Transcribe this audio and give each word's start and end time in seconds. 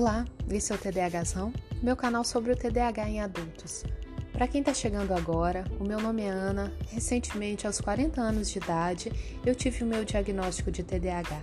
Olá, 0.00 0.24
esse 0.48 0.72
é 0.72 0.74
o 0.74 0.78
TDAHzão, 0.78 1.52
meu 1.82 1.94
canal 1.94 2.24
sobre 2.24 2.50
o 2.50 2.56
TDAH 2.56 3.06
em 3.06 3.20
adultos. 3.20 3.84
Para 4.32 4.48
quem 4.48 4.62
está 4.62 4.72
chegando 4.72 5.12
agora, 5.12 5.62
o 5.78 5.84
meu 5.84 6.00
nome 6.00 6.22
é 6.22 6.30
Ana. 6.30 6.72
Recentemente, 6.88 7.66
aos 7.66 7.82
40 7.82 8.18
anos 8.18 8.48
de 8.48 8.56
idade, 8.56 9.12
eu 9.44 9.54
tive 9.54 9.84
o 9.84 9.86
meu 9.86 10.02
diagnóstico 10.02 10.70
de 10.70 10.82
TDAH. 10.82 11.42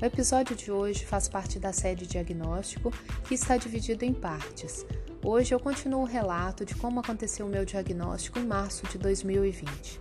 O 0.00 0.04
episódio 0.04 0.54
de 0.54 0.70
hoje 0.70 1.04
faz 1.04 1.28
parte 1.28 1.58
da 1.58 1.72
série 1.72 2.06
Diagnóstico, 2.06 2.92
que 3.26 3.34
está 3.34 3.56
dividido 3.56 4.04
em 4.04 4.14
partes. 4.14 4.86
Hoje 5.20 5.52
eu 5.52 5.58
continuo 5.58 6.02
o 6.02 6.06
relato 6.06 6.64
de 6.64 6.76
como 6.76 7.00
aconteceu 7.00 7.44
o 7.44 7.50
meu 7.50 7.64
diagnóstico 7.64 8.38
em 8.38 8.46
março 8.46 8.86
de 8.86 8.98
2020. 8.98 9.98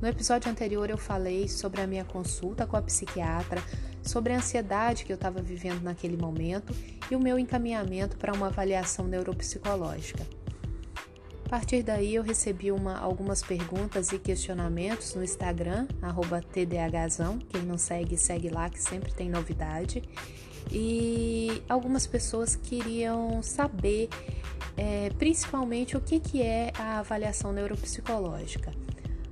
No 0.00 0.08
episódio 0.08 0.50
anterior 0.50 0.88
eu 0.88 0.96
falei 0.96 1.48
sobre 1.48 1.82
a 1.82 1.86
minha 1.86 2.04
consulta 2.04 2.66
com 2.66 2.78
a 2.78 2.82
psiquiatra, 2.82 3.62
sobre 4.08 4.32
a 4.32 4.36
ansiedade 4.36 5.04
que 5.04 5.12
eu 5.12 5.16
estava 5.16 5.40
vivendo 5.40 5.82
naquele 5.82 6.16
momento 6.16 6.74
e 7.10 7.16
o 7.16 7.20
meu 7.20 7.38
encaminhamento 7.38 8.16
para 8.16 8.32
uma 8.32 8.46
avaliação 8.46 9.06
neuropsicológica. 9.06 10.26
A 11.46 11.48
partir 11.48 11.84
daí 11.84 12.16
eu 12.16 12.24
recebi 12.24 12.72
uma, 12.72 12.98
algumas 12.98 13.40
perguntas 13.40 14.10
e 14.10 14.18
questionamentos 14.18 15.14
no 15.14 15.22
Instagram, 15.22 15.86
TDHzão. 16.52 17.38
Quem 17.38 17.62
não 17.62 17.78
segue, 17.78 18.16
segue 18.16 18.48
lá 18.48 18.68
que 18.68 18.82
sempre 18.82 19.12
tem 19.12 19.30
novidade. 19.30 20.02
E 20.72 21.62
algumas 21.68 22.04
pessoas 22.04 22.56
queriam 22.56 23.40
saber 23.44 24.08
é, 24.76 25.10
principalmente 25.18 25.96
o 25.96 26.00
que, 26.00 26.18
que 26.18 26.42
é 26.42 26.72
a 26.76 26.98
avaliação 26.98 27.52
neuropsicológica. 27.52 28.72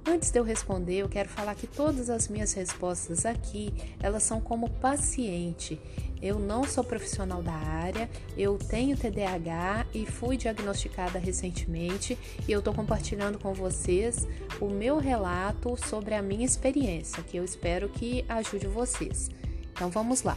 Antes 0.07 0.31
de 0.31 0.39
eu 0.39 0.45
responder, 0.45 0.97
eu 0.97 1.09
quero 1.09 1.31
falar 1.31 1.55
que 1.55 1.67
todas 1.67 2.11
as 2.11 2.29
minhas 2.29 2.53
respostas 2.53 3.25
aqui, 3.25 3.73
elas 4.01 4.23
são 4.23 4.39
como 4.39 4.69
paciente. 4.69 5.81
Eu 6.21 6.39
não 6.39 6.65
sou 6.65 6.85
profissional 6.85 7.43
da 7.43 7.55
área, 7.55 8.09
eu 8.37 8.59
tenho 8.59 8.99
TDAH 8.99 9.87
e 9.95 10.05
fui 10.05 10.37
diagnosticada 10.37 11.19
recentemente 11.19 12.19
e 12.47 12.53
eu 12.53 12.59
estou 12.59 12.75
compartilhando 12.75 13.39
com 13.39 13.55
vocês 13.55 14.29
o 14.61 14.69
meu 14.69 14.99
relato 14.99 15.75
sobre 15.77 16.15
a 16.15 16.21
minha 16.21 16.45
experiência, 16.45 17.23
que 17.23 17.39
eu 17.39 17.45
espero 17.45 17.89
que 17.89 18.27
ajude 18.29 18.67
vocês. 18.67 19.31
Então 19.73 19.89
vamos 19.89 20.23
lá. 20.23 20.37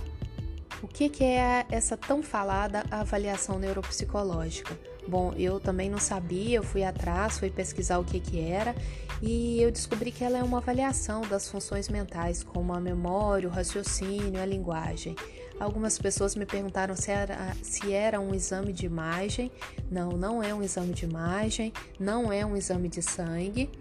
O 0.81 0.88
que, 0.88 1.09
que 1.09 1.24
é 1.24 1.66
essa 1.70 1.98
tão 1.98 2.24
falada 2.24 2.86
avaliação 2.90 3.59
neuropsicológica? 3.59 4.78
Bom, 5.08 5.33
eu 5.38 5.59
também 5.59 5.89
não 5.89 6.00
sabia, 6.00 6.58
eu 6.58 6.63
fui 6.63 6.83
atrás, 6.83 7.39
fui 7.39 7.50
pesquisar 7.50 7.97
o 8.00 8.03
que, 8.03 8.19
que 8.19 8.39
era 8.39 8.75
e 9.22 9.61
eu 9.61 9.72
descobri 9.72 10.11
que 10.11 10.23
ela 10.23 10.38
é 10.38 10.44
uma 10.44 10.59
avaliação 10.59 11.22
das 11.22 11.50
funções 11.50 11.89
mentais, 11.89 12.44
como 12.44 12.73
a 12.73 12.80
memória, 12.80 13.50
o 13.50 13.52
raciocínio, 13.52 14.39
a 14.39 14.45
linguagem. 14.45 15.16
Algumas 15.59 15.97
pessoas 15.97 16.35
me 16.35 16.45
perguntaram 16.45 16.95
se 16.95 17.09
era, 17.09 17.55
se 17.63 17.91
era 17.91 18.19
um 18.19 18.33
exame 18.35 18.72
de 18.72 18.85
imagem. 18.85 19.52
Não, 19.89 20.09
não 20.11 20.44
é 20.44 20.53
um 20.53 20.61
exame 20.61 20.94
de 20.94 21.05
imagem, 21.05 21.73
não 22.00 22.31
é 22.31 22.45
um 22.45 22.55
exame 22.55 22.88
de 22.88 23.02
sangue. 23.02 23.72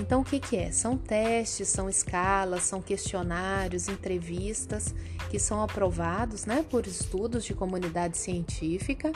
Então, 0.00 0.22
o 0.22 0.24
que, 0.24 0.40
que 0.40 0.56
é? 0.56 0.72
São 0.72 0.96
testes, 0.96 1.68
são 1.68 1.86
escalas, 1.86 2.62
são 2.62 2.80
questionários, 2.80 3.88
entrevistas 3.88 4.94
que 5.30 5.38
são 5.38 5.62
aprovados 5.62 6.46
né, 6.46 6.64
por 6.70 6.86
estudos 6.86 7.44
de 7.44 7.52
comunidade 7.52 8.16
científica 8.16 9.12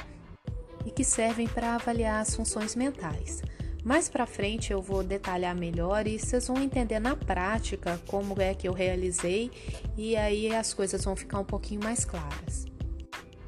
e 0.86 0.90
que 0.90 1.04
servem 1.04 1.48
para 1.48 1.74
avaliar 1.74 2.22
as 2.22 2.34
funções 2.34 2.76
mentais. 2.76 3.42
Mais 3.84 4.08
para 4.08 4.26
frente 4.26 4.72
eu 4.72 4.80
vou 4.80 5.02
detalhar 5.02 5.54
melhor 5.54 6.06
e 6.06 6.18
vocês 6.18 6.46
vão 6.46 6.60
entender 6.60 6.98
na 6.98 7.14
prática 7.14 8.00
como 8.06 8.40
é 8.40 8.54
que 8.54 8.66
eu 8.66 8.72
realizei 8.72 9.50
e 9.96 10.16
aí 10.16 10.54
as 10.54 10.72
coisas 10.72 11.04
vão 11.04 11.14
ficar 11.14 11.40
um 11.40 11.44
pouquinho 11.44 11.82
mais 11.82 12.04
claras. 12.04 12.64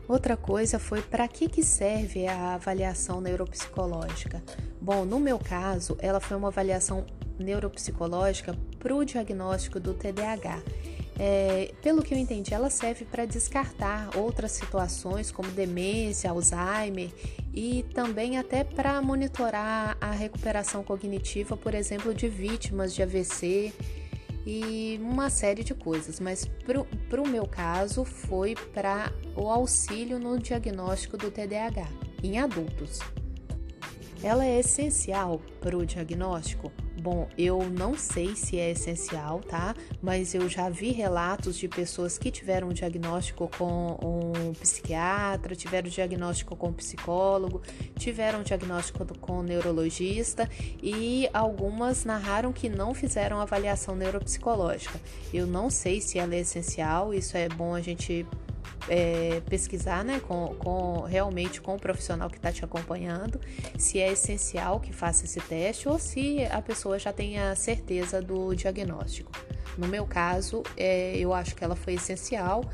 Outra 0.07 0.37
coisa 0.37 0.79
foi 0.79 1.03
para 1.03 1.29
que, 1.29 1.49
que 1.49 1.63
serve 1.63 2.27
a 2.27 2.55
avaliação 2.55 3.21
neuropsicológica. 3.21 4.43
Bom, 4.81 5.05
no 5.05 5.21
meu 5.21 5.39
caso, 5.39 5.97
ela 6.01 6.19
foi 6.19 6.37
uma 6.37 6.49
avaliação 6.49 7.05
neuropsicológica 7.39 8.57
para 8.79 8.95
o 8.95 9.05
diagnóstico 9.05 9.79
do 9.79 9.93
TDAH. 9.93 10.63
É, 11.19 11.75
pelo 11.83 12.01
que 12.01 12.15
eu 12.15 12.19
entendi, 12.19 12.55
ela 12.55 12.71
serve 12.71 13.05
para 13.05 13.25
descartar 13.25 14.17
outras 14.17 14.53
situações 14.53 15.33
como 15.33 15.51
demência, 15.51 16.31
Alzheimer 16.31 17.11
e 17.53 17.85
também 17.93 18.39
até 18.39 18.63
para 18.63 19.03
monitorar 19.03 19.97
a 20.01 20.13
recuperação 20.13 20.85
cognitiva, 20.85 21.57
por 21.57 21.75
exemplo, 21.75 22.15
de 22.15 22.29
vítimas 22.29 22.95
de 22.95 23.03
AVC 23.03 23.73
e 24.47 25.01
uma 25.03 25.29
série 25.29 25.65
de 25.65 25.75
coisas. 25.75 26.21
Mas 26.21 26.49
para 27.09 27.21
o 27.21 27.27
meu 27.27 27.49
caso, 27.49 28.05
foi 28.05 28.55
para 28.73 29.13
o 29.35 29.49
auxílio 29.49 30.21
no 30.21 30.39
diagnóstico 30.39 31.17
do 31.17 31.33
TDAH 31.33 31.89
em 32.23 32.39
adultos. 32.39 33.01
Ela 34.23 34.47
é 34.47 34.61
essencial 34.61 35.41
para 35.61 35.77
o 35.77 35.85
diagnóstico 35.85 36.73
Bom, 37.01 37.29
eu 37.39 37.63
não 37.71 37.97
sei 37.97 38.35
se 38.35 38.59
é 38.59 38.73
essencial, 38.73 39.41
tá? 39.41 39.75
Mas 40.03 40.35
eu 40.35 40.49
já 40.49 40.69
vi 40.69 40.91
relatos 40.91 41.57
de 41.57 41.69
pessoas 41.69 42.19
que 42.19 42.29
tiveram 42.29 42.69
um 42.69 42.73
diagnóstico 42.73 43.49
com 43.57 43.97
um 44.03 44.53
psiquiatra, 44.55 45.55
tiveram 45.55 45.89
diagnóstico 45.89 46.57
com 46.57 46.69
um 46.69 46.73
psicólogo, 46.73 47.63
tiveram 47.97 48.43
diagnóstico 48.43 49.07
com 49.19 49.39
um 49.39 49.43
neurologista 49.43 50.51
e 50.83 51.29
algumas 51.33 52.05
narraram 52.05 52.53
que 52.53 52.69
não 52.69 52.93
fizeram 52.93 53.41
avaliação 53.41 53.95
neuropsicológica. 53.95 55.01
Eu 55.33 55.47
não 55.47 55.71
sei 55.71 56.01
se 56.01 56.19
ela 56.19 56.35
é 56.35 56.41
essencial, 56.41 57.15
isso 57.15 57.37
é 57.37 57.49
bom 57.49 57.77
a 57.77 57.81
gente 57.81 58.27
é, 58.89 59.41
pesquisar 59.49 60.05
né, 60.05 60.21
com, 60.21 60.55
com, 60.59 61.01
realmente 61.03 61.61
com 61.61 61.75
o 61.75 61.79
profissional 61.79 62.29
que 62.29 62.37
está 62.37 62.53
te 62.53 62.65
acompanhando, 62.65 63.41
se 63.79 63.99
é 63.99 64.13
essencial 64.13 64.81
que 64.81 64.93
faça 64.93 65.25
esse 65.25 65.41
teste 65.41 65.89
ou 65.89 65.99
se 65.99 66.45
a 66.51 66.61
pessoa 66.63 66.99
já 66.99 67.13
tenha 67.13 67.55
certeza 67.55 68.21
do 68.21 68.55
diagnóstico. 68.55 69.31
No 69.77 69.87
meu 69.87 70.07
caso, 70.07 70.63
é, 70.77 71.17
eu 71.17 71.33
acho 71.33 71.55
que 71.55 71.63
ela 71.63 71.77
foi 71.77 71.95
essencial 71.95 72.65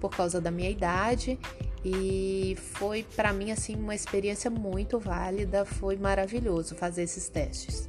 por 0.00 0.10
causa 0.10 0.40
da 0.40 0.50
minha 0.50 0.70
idade 0.70 1.38
e 1.84 2.56
foi 2.74 3.04
para 3.16 3.32
mim 3.32 3.50
assim 3.50 3.74
uma 3.74 3.94
experiência 3.94 4.50
muito 4.50 4.98
válida, 4.98 5.64
foi 5.64 5.96
maravilhoso 5.96 6.74
fazer 6.74 7.02
esses 7.02 7.28
testes. 7.28 7.86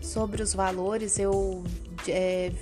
Sobre 0.00 0.42
os 0.42 0.54
valores, 0.54 1.18
eu 1.18 1.64
é, 2.08 2.52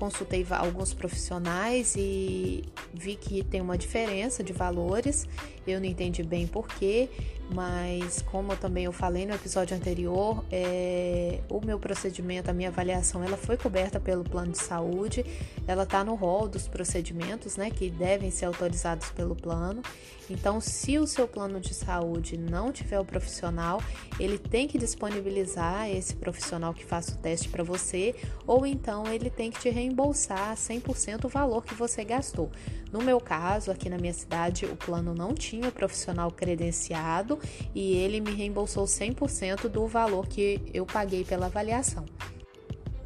consultei 0.00 0.46
alguns 0.48 0.94
profissionais 0.94 1.94
e 1.94 2.64
vi 2.94 3.16
que 3.16 3.44
tem 3.44 3.60
uma 3.60 3.76
diferença 3.76 4.42
de 4.42 4.50
valores. 4.50 5.28
Eu 5.66 5.78
não 5.78 5.86
entendi 5.86 6.22
bem 6.22 6.46
porquê, 6.46 7.10
mas 7.54 8.22
como 8.22 8.56
também 8.56 8.84
eu 8.84 8.92
falei 8.92 9.26
no 9.26 9.34
episódio 9.34 9.76
anterior, 9.76 10.44
é, 10.50 11.40
o 11.48 11.64
meu 11.64 11.78
procedimento, 11.78 12.50
a 12.50 12.52
minha 12.52 12.68
avaliação, 12.68 13.24
ela 13.24 13.36
foi 13.36 13.56
coberta 13.56 13.98
pelo 13.98 14.22
plano 14.22 14.52
de 14.52 14.58
saúde, 14.58 15.24
ela 15.66 15.82
está 15.82 16.04
no 16.04 16.14
rol 16.14 16.48
dos 16.48 16.68
procedimentos, 16.68 17.56
né, 17.56 17.70
que 17.70 17.90
devem 17.90 18.30
ser 18.30 18.44
autorizados 18.44 19.10
pelo 19.10 19.34
plano. 19.34 19.82
Então, 20.30 20.60
se 20.60 20.96
o 20.96 21.08
seu 21.08 21.26
plano 21.26 21.58
de 21.58 21.74
saúde 21.74 22.38
não 22.38 22.70
tiver 22.70 23.00
o 23.00 23.04
profissional, 23.04 23.82
ele 24.18 24.38
tem 24.38 24.68
que 24.68 24.78
disponibilizar 24.78 25.90
esse 25.90 26.14
profissional 26.14 26.72
que 26.72 26.84
faça 26.84 27.12
o 27.12 27.16
teste 27.16 27.48
para 27.48 27.64
você, 27.64 28.14
ou 28.46 28.64
então 28.64 29.12
ele 29.12 29.28
tem 29.28 29.50
que 29.50 29.58
te 29.58 29.70
reembolsar 29.70 30.54
100% 30.54 31.24
o 31.24 31.28
valor 31.28 31.64
que 31.64 31.74
você 31.74 32.04
gastou. 32.04 32.48
No 32.92 33.00
meu 33.00 33.20
caso, 33.20 33.72
aqui 33.72 33.88
na 33.88 33.98
minha 33.98 34.12
cidade, 34.12 34.66
o 34.66 34.76
plano 34.76 35.14
não 35.14 35.34
tinha 35.34 35.68
o 35.68 35.72
profissional 35.72 36.30
credenciado 36.30 37.39
e 37.74 37.94
ele 37.94 38.20
me 38.20 38.32
reembolsou 38.32 38.84
100% 38.84 39.68
do 39.68 39.86
valor 39.86 40.26
que 40.26 40.60
eu 40.72 40.86
paguei 40.86 41.24
pela 41.24 41.46
avaliação. 41.46 42.04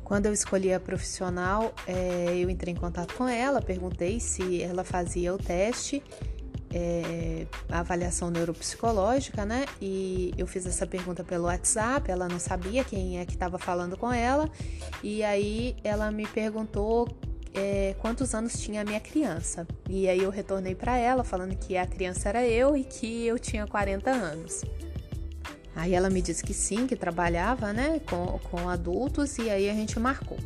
Quando 0.04 0.26
eu 0.26 0.32
escolhi 0.32 0.72
a 0.72 0.78
profissional, 0.78 1.74
é, 1.86 2.36
eu 2.36 2.50
entrei 2.50 2.74
em 2.74 2.76
contato 2.76 3.14
com 3.14 3.26
ela, 3.26 3.62
perguntei 3.62 4.20
se 4.20 4.62
ela 4.62 4.84
fazia 4.84 5.34
o 5.34 5.38
teste, 5.38 6.02
é, 6.74 7.46
a 7.70 7.78
avaliação 7.78 8.30
neuropsicológica, 8.30 9.46
né? 9.46 9.64
E 9.80 10.34
eu 10.36 10.46
fiz 10.46 10.66
essa 10.66 10.86
pergunta 10.86 11.24
pelo 11.24 11.44
WhatsApp, 11.44 12.10
ela 12.10 12.28
não 12.28 12.38
sabia 12.38 12.84
quem 12.84 13.18
é 13.18 13.24
que 13.24 13.32
estava 13.32 13.58
falando 13.58 13.96
com 13.96 14.12
ela, 14.12 14.50
e 15.02 15.22
aí 15.22 15.76
ela 15.82 16.10
me 16.10 16.26
perguntou 16.26 17.08
é, 17.54 17.94
quantos 18.00 18.34
anos 18.34 18.58
tinha 18.58 18.82
a 18.82 18.84
minha 18.84 19.00
criança. 19.00 19.66
E 19.88 20.08
aí 20.08 20.20
eu 20.22 20.30
retornei 20.30 20.74
para 20.74 20.98
ela 20.98 21.22
falando 21.22 21.54
que 21.56 21.76
a 21.76 21.86
criança 21.86 22.28
era 22.28 22.46
eu 22.46 22.76
e 22.76 22.84
que 22.84 23.26
eu 23.26 23.38
tinha 23.38 23.66
40 23.66 24.10
anos. 24.10 24.64
Aí 25.76 25.94
ela 25.94 26.10
me 26.10 26.20
disse 26.20 26.42
que 26.44 26.54
sim, 26.54 26.86
que 26.86 26.94
trabalhava 26.94 27.72
né, 27.72 28.00
com, 28.08 28.38
com 28.50 28.68
adultos 28.68 29.38
e 29.38 29.50
aí 29.50 29.68
a 29.70 29.74
gente 29.74 29.98
marcou. 29.98 30.38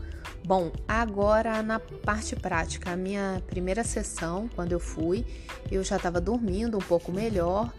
Bom, 0.44 0.72
agora 0.87 1.62
na 1.62 1.78
parte 1.78 2.34
prática, 2.34 2.93
a 2.93 2.96
minha 2.96 3.43
primeira 3.46 3.84
sessão, 3.84 4.49
quando 4.54 4.72
eu 4.72 4.81
fui, 4.81 5.26
eu 5.70 5.84
já 5.84 5.96
estava 5.96 6.20
dormindo 6.20 6.78
um 6.78 6.81
pouco 6.81 7.12
melhor 7.12 7.70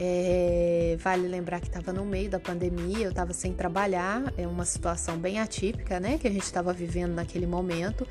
É, 0.00 0.96
vale 1.00 1.26
lembrar 1.26 1.58
que 1.58 1.66
estava 1.66 1.92
no 1.92 2.04
meio 2.04 2.30
da 2.30 2.38
pandemia, 2.38 3.06
eu 3.06 3.10
estava 3.10 3.32
sem 3.32 3.52
trabalhar, 3.52 4.32
é 4.36 4.46
uma 4.46 4.64
situação 4.64 5.18
bem 5.18 5.40
atípica, 5.40 5.98
né, 5.98 6.18
que 6.18 6.28
a 6.28 6.30
gente 6.30 6.44
estava 6.44 6.72
vivendo 6.72 7.14
naquele 7.14 7.48
momento. 7.48 8.06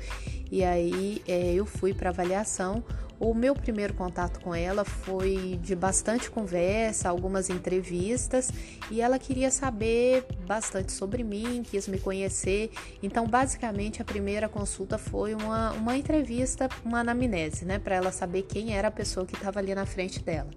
E 0.52 0.62
aí 0.62 1.22
é, 1.26 1.54
eu 1.54 1.64
fui 1.64 1.94
para 1.94 2.10
avaliação. 2.10 2.84
O 3.18 3.32
meu 3.32 3.54
primeiro 3.54 3.94
contato 3.94 4.38
com 4.40 4.54
ela 4.54 4.84
foi 4.84 5.58
de 5.62 5.74
bastante 5.74 6.30
conversa, 6.30 7.08
algumas 7.08 7.48
entrevistas, 7.48 8.50
e 8.90 9.00
ela 9.00 9.18
queria 9.18 9.50
saber 9.50 10.26
bastante 10.46 10.92
sobre 10.92 11.24
mim, 11.24 11.62
quis 11.64 11.88
me 11.88 11.98
conhecer. 11.98 12.70
Então, 13.02 13.26
basicamente, 13.26 14.02
a 14.02 14.04
primeira 14.04 14.46
consulta 14.46 14.98
foi 14.98 15.34
uma, 15.34 15.72
uma 15.72 15.96
entrevista, 15.96 16.68
uma 16.84 17.00
anamnese, 17.00 17.64
né, 17.64 17.78
para 17.78 17.96
ela 17.96 18.12
saber 18.12 18.42
quem 18.42 18.76
era 18.76 18.88
a 18.88 18.92
pessoa 18.92 19.24
que 19.24 19.34
estava 19.34 19.58
ali 19.58 19.74
na 19.74 19.86
frente 19.86 20.22
dela. 20.22 20.50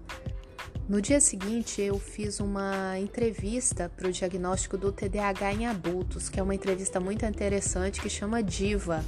No 0.92 1.00
dia 1.00 1.20
seguinte, 1.20 1.80
eu 1.80 1.98
fiz 1.98 2.38
uma 2.38 2.98
entrevista 2.98 3.88
para 3.88 4.08
o 4.08 4.12
diagnóstico 4.12 4.76
do 4.76 4.92
TDAH 4.92 5.54
em 5.54 5.66
adultos, 5.66 6.28
que 6.28 6.38
é 6.38 6.42
uma 6.42 6.54
entrevista 6.54 7.00
muito 7.00 7.24
interessante 7.24 7.98
que 7.98 8.10
chama 8.10 8.42
Diva. 8.42 9.02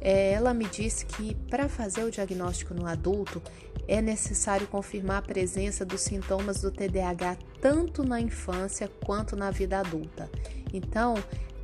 É, 0.00 0.30
ela 0.30 0.54
me 0.54 0.66
disse 0.66 1.04
que 1.04 1.34
para 1.50 1.68
fazer 1.68 2.04
o 2.04 2.12
diagnóstico 2.12 2.74
no 2.74 2.86
adulto 2.86 3.42
é 3.88 4.00
necessário 4.00 4.68
confirmar 4.68 5.16
a 5.16 5.22
presença 5.22 5.84
dos 5.84 6.00
sintomas 6.00 6.60
do 6.60 6.70
TDAH 6.70 7.38
tanto 7.60 8.04
na 8.04 8.20
infância 8.20 8.88
quanto 9.04 9.34
na 9.34 9.50
vida 9.50 9.80
adulta. 9.80 10.30
Então, 10.72 11.16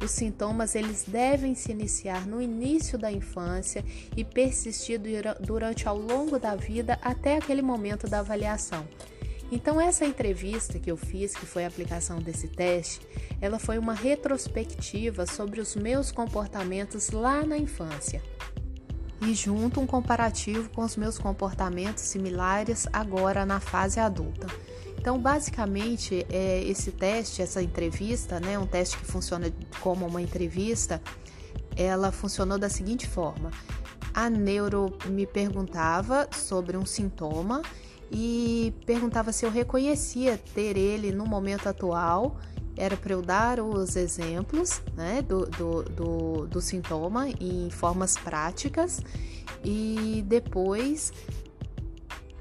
os 0.02 0.10
sintomas 0.10 0.74
eles 0.74 1.04
devem 1.06 1.54
se 1.54 1.70
iniciar 1.70 2.26
no 2.26 2.42
início 2.42 2.98
da 2.98 3.12
infância 3.12 3.84
e 4.16 4.24
persistir 4.24 5.00
durante 5.38 5.86
ao 5.86 5.96
longo 5.96 6.36
da 6.36 6.56
vida 6.56 6.98
até 7.00 7.36
aquele 7.36 7.62
momento 7.62 8.08
da 8.08 8.18
avaliação. 8.18 8.84
Então 9.50 9.80
essa 9.80 10.04
entrevista 10.04 10.78
que 10.78 10.90
eu 10.90 10.96
fiz, 10.96 11.34
que 11.34 11.44
foi 11.44 11.64
a 11.64 11.68
aplicação 11.68 12.18
desse 12.18 12.46
teste, 12.46 13.00
ela 13.40 13.58
foi 13.58 13.78
uma 13.78 13.94
retrospectiva 13.94 15.26
sobre 15.26 15.60
os 15.60 15.74
meus 15.74 16.12
comportamentos 16.12 17.10
lá 17.10 17.44
na 17.44 17.58
infância. 17.58 18.22
E 19.22 19.34
junto 19.34 19.80
um 19.80 19.86
comparativo 19.86 20.70
com 20.70 20.82
os 20.82 20.96
meus 20.96 21.18
comportamentos 21.18 22.04
similares 22.04 22.86
agora 22.92 23.44
na 23.44 23.60
fase 23.60 23.98
adulta. 23.98 24.46
Então, 24.96 25.18
basicamente, 25.18 26.26
é, 26.30 26.62
esse 26.64 26.92
teste, 26.92 27.42
essa 27.42 27.62
entrevista, 27.62 28.38
né, 28.38 28.58
um 28.58 28.66
teste 28.66 28.98
que 28.98 29.04
funciona 29.04 29.50
como 29.80 30.06
uma 30.06 30.20
entrevista, 30.20 31.02
ela 31.76 32.12
funcionou 32.12 32.58
da 32.58 32.68
seguinte 32.68 33.06
forma: 33.06 33.50
a 34.12 34.28
neuro 34.28 34.96
me 35.06 35.26
perguntava 35.26 36.28
sobre 36.32 36.76
um 36.76 36.84
sintoma 36.84 37.62
e 38.10 38.74
perguntava 38.84 39.32
se 39.32 39.44
eu 39.44 39.50
reconhecia 39.50 40.38
ter 40.54 40.76
ele 40.76 41.12
no 41.12 41.26
momento 41.26 41.68
atual. 41.68 42.38
Era 42.76 42.96
para 42.96 43.12
eu 43.12 43.20
dar 43.20 43.60
os 43.60 43.94
exemplos 43.94 44.80
né, 44.94 45.20
do, 45.20 45.44
do, 45.46 45.82
do, 45.82 46.46
do 46.46 46.60
sintoma 46.60 47.28
em 47.28 47.68
formas 47.68 48.16
práticas 48.16 49.02
e 49.62 50.24
depois 50.26 51.12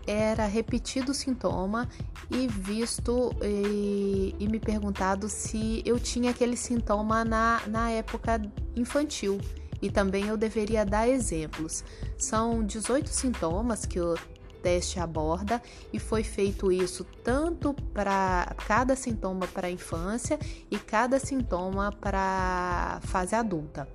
era 0.07 0.45
repetido 0.45 1.11
o 1.11 1.15
sintoma 1.15 1.89
e 2.31 2.47
visto 2.47 3.31
e, 3.43 4.35
e, 4.39 4.47
me 4.47 4.59
perguntado 4.59 5.27
se 5.27 5.83
eu 5.85 5.99
tinha 5.99 6.31
aquele 6.31 6.55
sintoma 6.55 7.25
na, 7.25 7.61
na 7.67 7.91
época 7.91 8.41
infantil 8.75 9.39
e 9.81 9.89
também 9.89 10.27
eu 10.27 10.37
deveria 10.37 10.85
dar 10.85 11.07
exemplos. 11.07 11.83
São 12.17 12.63
18 12.63 13.09
sintomas 13.09 13.85
que 13.85 13.99
o 13.99 14.15
teste 14.61 14.99
aborda 14.99 15.61
e 15.91 15.99
foi 15.99 16.23
feito 16.23 16.71
isso 16.71 17.03
tanto 17.23 17.73
para 17.93 18.53
cada 18.67 18.95
sintoma 18.95 19.47
para 19.47 19.67
a 19.67 19.71
infância 19.71 20.39
e 20.69 20.77
cada 20.77 21.19
sintoma 21.19 21.91
para 21.91 22.99
fase 23.03 23.35
adulta. 23.35 23.87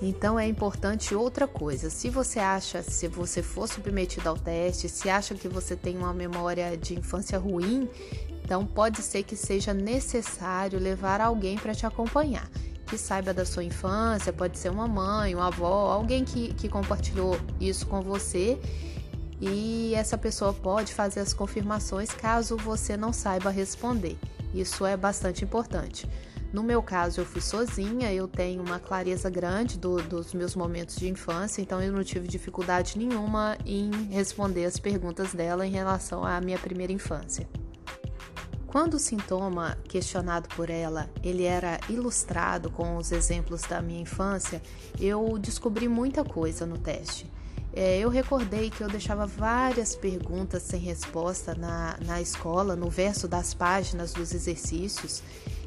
Então 0.00 0.38
é 0.38 0.46
importante 0.46 1.14
outra 1.14 1.46
coisa. 1.46 1.88
Se 1.88 2.10
você 2.10 2.38
acha, 2.38 2.82
se 2.82 3.08
você 3.08 3.42
for 3.42 3.66
submetido 3.66 4.28
ao 4.28 4.36
teste, 4.36 4.88
se 4.88 5.08
acha 5.08 5.34
que 5.34 5.48
você 5.48 5.74
tem 5.74 5.96
uma 5.96 6.12
memória 6.12 6.76
de 6.76 6.98
infância 6.98 7.38
ruim, 7.38 7.88
então 8.44 8.64
pode 8.66 9.02
ser 9.02 9.22
que 9.22 9.34
seja 9.34 9.72
necessário 9.72 10.78
levar 10.78 11.20
alguém 11.20 11.56
para 11.56 11.74
te 11.74 11.86
acompanhar, 11.86 12.48
que 12.86 12.98
saiba 12.98 13.32
da 13.32 13.44
sua 13.46 13.64
infância, 13.64 14.32
pode 14.32 14.58
ser 14.58 14.70
uma 14.70 14.86
mãe, 14.86 15.34
uma 15.34 15.48
avó, 15.48 15.90
alguém 15.90 16.24
que, 16.24 16.52
que 16.54 16.68
compartilhou 16.68 17.38
isso 17.58 17.86
com 17.86 18.02
você. 18.02 18.58
E 19.40 19.94
essa 19.94 20.16
pessoa 20.16 20.52
pode 20.52 20.94
fazer 20.94 21.20
as 21.20 21.32
confirmações 21.32 22.10
caso 22.10 22.56
você 22.56 22.96
não 22.96 23.12
saiba 23.12 23.50
responder. 23.50 24.16
Isso 24.54 24.86
é 24.86 24.96
bastante 24.96 25.44
importante. 25.44 26.08
No 26.52 26.62
meu 26.62 26.82
caso, 26.82 27.20
eu 27.20 27.26
fui 27.26 27.42
sozinha, 27.42 28.12
eu 28.14 28.26
tenho 28.26 28.62
uma 28.62 28.78
clareza 28.78 29.28
grande 29.28 29.78
do, 29.78 29.96
dos 29.96 30.32
meus 30.32 30.54
momentos 30.54 30.96
de 30.96 31.08
infância, 31.08 31.60
então 31.60 31.82
eu 31.82 31.92
não 31.92 32.02
tive 32.02 32.26
dificuldade 32.26 32.96
nenhuma 32.96 33.58
em 33.66 33.90
responder 34.10 34.64
as 34.64 34.78
perguntas 34.78 35.34
dela 35.34 35.66
em 35.66 35.70
relação 35.70 36.24
à 36.24 36.40
minha 36.40 36.58
primeira 36.58 36.92
infância. 36.92 37.46
Quando 38.66 38.94
o 38.94 38.98
sintoma 38.98 39.76
questionado 39.84 40.48
por 40.50 40.70
ela, 40.70 41.10
ele 41.22 41.44
era 41.44 41.78
ilustrado 41.88 42.70
com 42.70 42.96
os 42.96 43.12
exemplos 43.12 43.62
da 43.62 43.82
minha 43.82 44.00
infância, 44.00 44.62
eu 44.98 45.38
descobri 45.38 45.88
muita 45.88 46.24
coisa 46.24 46.64
no 46.64 46.78
teste. 46.78 47.30
É, 47.76 47.98
eu 47.98 48.08
recordei 48.08 48.70
que 48.70 48.80
eu 48.80 48.88
deixava 48.88 49.26
várias 49.26 49.94
perguntas 49.94 50.62
sem 50.62 50.80
resposta 50.80 51.54
na, 51.54 51.98
na 52.06 52.22
escola, 52.22 52.74
no 52.74 52.88
verso 52.88 53.28
das 53.28 53.52
páginas 53.52 54.14
dos 54.14 54.32
exercícios, 54.32 55.22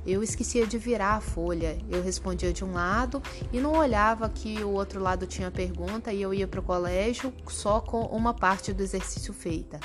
eu 0.08 0.24
esquecia 0.24 0.66
de 0.66 0.76
virar 0.80 1.18
a 1.18 1.22
folha. 1.22 1.78
Eu 1.88 2.02
respondia 2.02 2.52
de 2.52 2.66
um 2.66 2.74
lado 2.74 3.22
e 3.54 3.60
não 3.60 3.74
olhava 3.74 4.28
que 4.28 4.64
o 4.64 4.72
outro 4.72 5.00
lado 5.00 5.28
tinha 5.28 5.52
pergunta 5.52 6.12
e 6.12 6.20
eu 6.20 6.34
ia 6.34 6.48
para 6.48 6.60
o 6.60 6.64
colégio 6.64 7.32
só 7.48 7.80
com 7.80 8.02
uma 8.06 8.34
parte 8.34 8.74
do 8.74 8.82
exercício 8.82 9.32
feita. 9.32 9.80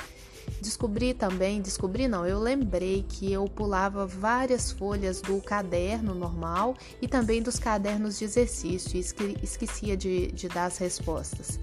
Descobri 0.59 1.13
também, 1.13 1.61
descobri 1.61 2.07
não, 2.07 2.25
eu 2.25 2.39
lembrei 2.39 3.05
que 3.07 3.31
eu 3.31 3.45
pulava 3.45 4.07
várias 4.07 4.71
folhas 4.71 5.21
do 5.21 5.39
caderno 5.41 6.15
normal 6.15 6.75
e 6.99 7.07
também 7.07 7.39
dos 7.39 7.59
cadernos 7.59 8.17
de 8.17 8.25
exercício 8.25 8.97
e 8.97 9.43
esquecia 9.43 9.95
de, 9.95 10.31
de 10.31 10.47
dar 10.47 10.65
as 10.65 10.79
respostas. 10.79 11.59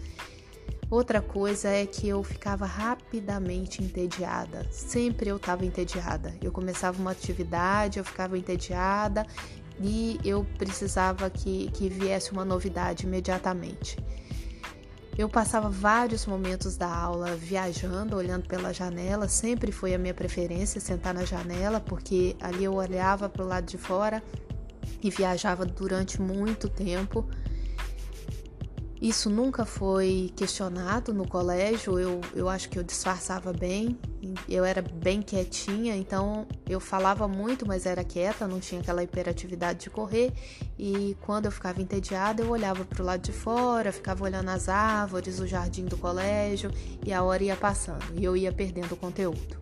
Outra 0.92 1.22
coisa 1.22 1.70
é 1.70 1.86
que 1.86 2.06
eu 2.06 2.22
ficava 2.22 2.66
rapidamente 2.66 3.82
entediada. 3.82 4.66
Sempre 4.70 5.30
eu 5.30 5.36
estava 5.36 5.64
entediada. 5.64 6.34
Eu 6.42 6.52
começava 6.52 7.00
uma 7.00 7.12
atividade, 7.12 7.98
eu 7.98 8.04
ficava 8.04 8.36
entediada 8.36 9.26
e 9.80 10.20
eu 10.22 10.46
precisava 10.58 11.30
que, 11.30 11.70
que 11.70 11.88
viesse 11.88 12.30
uma 12.30 12.44
novidade 12.44 13.06
imediatamente. 13.06 13.96
Eu 15.16 15.30
passava 15.30 15.70
vários 15.70 16.26
momentos 16.26 16.76
da 16.76 16.94
aula 16.94 17.36
viajando, 17.36 18.14
olhando 18.14 18.46
pela 18.46 18.70
janela, 18.70 19.28
sempre 19.28 19.72
foi 19.72 19.94
a 19.94 19.98
minha 19.98 20.12
preferência 20.12 20.78
sentar 20.78 21.14
na 21.14 21.24
janela, 21.24 21.80
porque 21.80 22.36
ali 22.38 22.64
eu 22.64 22.74
olhava 22.74 23.30
para 23.30 23.42
o 23.42 23.48
lado 23.48 23.64
de 23.64 23.78
fora 23.78 24.22
e 25.02 25.08
viajava 25.08 25.64
durante 25.64 26.20
muito 26.20 26.68
tempo. 26.68 27.26
Isso 29.02 29.28
nunca 29.28 29.64
foi 29.64 30.32
questionado 30.36 31.12
no 31.12 31.26
colégio, 31.26 31.98
eu, 31.98 32.20
eu 32.36 32.48
acho 32.48 32.68
que 32.68 32.78
eu 32.78 32.84
disfarçava 32.84 33.52
bem, 33.52 33.98
eu 34.48 34.64
era 34.64 34.80
bem 34.80 35.20
quietinha, 35.20 35.96
então 35.96 36.46
eu 36.68 36.78
falava 36.78 37.26
muito, 37.26 37.66
mas 37.66 37.84
era 37.84 38.04
quieta, 38.04 38.46
não 38.46 38.60
tinha 38.60 38.80
aquela 38.80 39.02
hiperatividade 39.02 39.80
de 39.80 39.90
correr. 39.90 40.32
E 40.78 41.16
quando 41.22 41.46
eu 41.46 41.50
ficava 41.50 41.82
entediada, 41.82 42.44
eu 42.44 42.50
olhava 42.50 42.84
para 42.84 43.02
o 43.02 43.04
lado 43.04 43.22
de 43.22 43.32
fora, 43.32 43.90
ficava 43.90 44.22
olhando 44.22 44.50
as 44.50 44.68
árvores, 44.68 45.40
o 45.40 45.48
jardim 45.48 45.84
do 45.84 45.96
colégio, 45.96 46.70
e 47.04 47.12
a 47.12 47.24
hora 47.24 47.42
ia 47.42 47.56
passando 47.56 48.04
e 48.14 48.22
eu 48.22 48.36
ia 48.36 48.52
perdendo 48.52 48.92
o 48.92 48.96
conteúdo. 48.96 49.60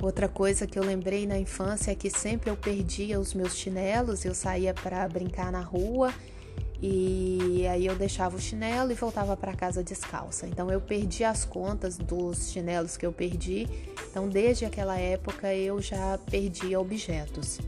Outra 0.00 0.28
coisa 0.28 0.64
que 0.64 0.78
eu 0.78 0.84
lembrei 0.84 1.26
na 1.26 1.36
infância 1.36 1.90
é 1.90 1.94
que 1.96 2.08
sempre 2.08 2.50
eu 2.50 2.56
perdia 2.56 3.18
os 3.18 3.34
meus 3.34 3.56
chinelos, 3.56 4.24
eu 4.24 4.32
saía 4.32 4.72
para 4.72 5.08
brincar 5.08 5.50
na 5.50 5.60
rua 5.60 6.14
e 6.80 7.66
aí 7.66 7.86
eu 7.86 7.96
deixava 7.96 8.36
o 8.36 8.40
chinelo 8.40 8.92
e 8.92 8.94
voltava 8.94 9.36
para 9.36 9.52
casa 9.54 9.82
descalça. 9.82 10.46
Então 10.46 10.70
eu 10.70 10.80
perdi 10.80 11.24
as 11.24 11.44
contas 11.44 11.96
dos 11.98 12.50
chinelos 12.50 12.96
que 12.96 13.04
eu 13.04 13.12
perdi. 13.12 13.68
Então 14.10 14.28
desde 14.28 14.64
aquela 14.64 14.98
época 14.98 15.52
eu 15.54 15.82
já 15.82 16.18
perdia 16.30 16.78
objetos. 16.78 17.58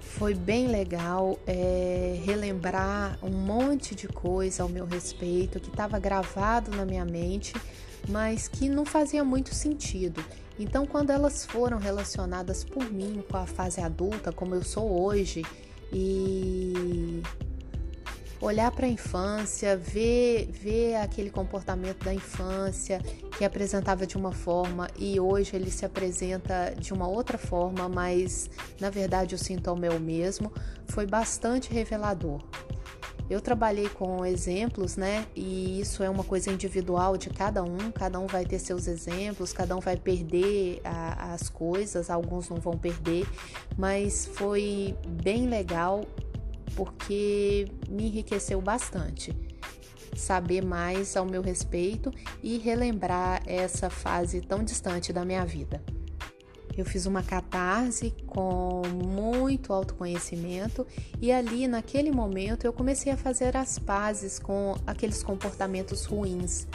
Foi 0.00 0.34
bem 0.34 0.68
legal 0.68 1.38
é, 1.46 2.20
relembrar 2.24 3.18
um 3.22 3.30
monte 3.30 3.94
de 3.94 4.06
coisa 4.06 4.62
ao 4.62 4.68
meu 4.68 4.84
respeito 4.84 5.58
que 5.58 5.68
estava 5.68 5.98
gravado 5.98 6.70
na 6.76 6.84
minha 6.84 7.04
mente, 7.04 7.54
mas 8.08 8.46
que 8.46 8.68
não 8.68 8.84
fazia 8.84 9.24
muito 9.24 9.54
sentido. 9.54 10.24
Então, 10.58 10.86
quando 10.86 11.10
elas 11.10 11.46
foram 11.46 11.78
relacionadas 11.78 12.62
por 12.62 12.92
mim 12.92 13.24
com 13.28 13.36
a 13.36 13.46
fase 13.46 13.80
adulta, 13.80 14.30
como 14.30 14.54
eu 14.54 14.62
sou 14.62 15.02
hoje, 15.02 15.42
e 15.92 17.22
olhar 18.40 18.72
para 18.72 18.86
a 18.86 18.88
infância, 18.88 19.76
ver, 19.76 20.50
ver 20.50 20.96
aquele 20.96 21.30
comportamento 21.30 22.04
da 22.04 22.12
infância, 22.12 23.00
que 23.38 23.44
apresentava 23.44 24.04
de 24.04 24.16
uma 24.16 24.32
forma 24.32 24.88
e 24.98 25.20
hoje 25.20 25.54
ele 25.54 25.70
se 25.70 25.84
apresenta 25.84 26.74
de 26.76 26.92
uma 26.92 27.06
outra 27.06 27.38
forma, 27.38 27.88
mas 27.88 28.50
na 28.80 28.90
verdade 28.90 29.34
o 29.34 29.38
sintoma 29.38 29.86
é 29.86 29.90
o 29.90 30.00
mesmo, 30.00 30.52
foi 30.88 31.06
bastante 31.06 31.72
revelador. 31.72 32.42
Eu 33.30 33.40
trabalhei 33.40 33.88
com 33.88 34.24
exemplos, 34.24 34.96
né? 34.96 35.26
E 35.34 35.80
isso 35.80 36.02
é 36.02 36.10
uma 36.10 36.24
coisa 36.24 36.50
individual 36.50 37.16
de 37.16 37.30
cada 37.30 37.62
um. 37.62 37.90
Cada 37.90 38.18
um 38.18 38.26
vai 38.26 38.44
ter 38.44 38.58
seus 38.58 38.86
exemplos, 38.86 39.52
cada 39.52 39.76
um 39.76 39.80
vai 39.80 39.96
perder 39.96 40.80
a, 40.84 41.32
as 41.32 41.48
coisas, 41.48 42.10
alguns 42.10 42.48
não 42.48 42.58
vão 42.58 42.76
perder, 42.76 43.26
mas 43.76 44.26
foi 44.26 44.96
bem 45.06 45.48
legal 45.48 46.04
porque 46.74 47.66
me 47.88 48.06
enriqueceu 48.06 48.60
bastante 48.60 49.34
saber 50.14 50.62
mais 50.62 51.16
ao 51.16 51.24
meu 51.24 51.42
respeito 51.42 52.10
e 52.42 52.58
relembrar 52.58 53.42
essa 53.46 53.88
fase 53.88 54.40
tão 54.40 54.62
distante 54.62 55.12
da 55.12 55.24
minha 55.24 55.44
vida. 55.44 55.82
Eu 56.76 56.84
fiz 56.84 57.04
uma 57.04 57.22
catarse 57.22 58.14
com 58.26 58.82
muito 58.88 59.72
autoconhecimento 59.72 60.86
e 61.20 61.30
ali 61.30 61.68
naquele 61.68 62.10
momento 62.10 62.64
eu 62.64 62.72
comecei 62.72 63.12
a 63.12 63.16
fazer 63.16 63.56
as 63.56 63.78
pazes 63.78 64.38
com 64.38 64.74
aqueles 64.86 65.22
comportamentos 65.22 66.04
ruins. 66.04 66.66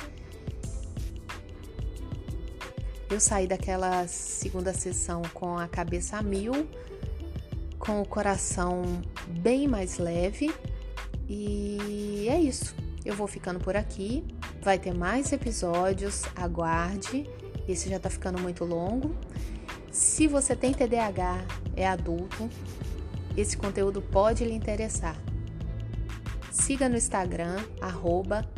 Eu 3.10 3.20
saí 3.20 3.48
daquela 3.48 4.08
segunda 4.08 4.74
sessão 4.74 5.22
com 5.34 5.58
a 5.58 5.68
cabeça 5.68 6.18
a 6.18 6.22
mil, 6.22 6.68
com 7.80 8.01
o 8.01 8.06
coração 8.06 8.84
bem 9.27 9.68
mais 9.68 9.98
leve 9.98 10.54
e 11.27 12.27
é 12.30 12.39
isso. 12.39 12.75
Eu 13.04 13.16
vou 13.16 13.27
ficando 13.27 13.60
por 13.60 13.75
aqui. 13.75 14.24
Vai 14.62 14.77
ter 14.77 14.94
mais 14.94 15.32
episódios, 15.32 16.24
aguarde. 16.36 17.25
Esse 17.68 17.89
já 17.89 18.00
tá 18.00 18.10
ficando 18.10 18.39
muito 18.39 18.66
longo. 18.66 19.16
Se 19.98 20.27
você 20.27 20.56
tem 20.56 20.75
TDAH, 20.75 21.44
é 21.75 21.88
adulto, 21.88 22.48
esse 23.36 23.58
conteúdo 23.58 24.00
pode 24.00 24.46
lhe 24.46 24.54
interessar. 24.54 25.18
Siga 26.51 26.88
no 26.88 26.96
Instagram, 26.96 27.58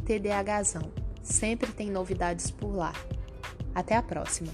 TDAHzão. 0.03 0.91
Sempre 1.23 1.71
tem 1.71 1.89
novidades 1.89 2.51
por 2.51 2.75
lá. 2.75 2.91
Até 3.73 3.95
a 3.95 4.03
próxima! 4.03 4.51